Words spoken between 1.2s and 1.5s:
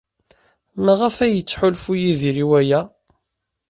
ay